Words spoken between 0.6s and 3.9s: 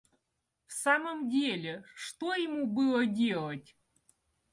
В самом деле, что ему было делать?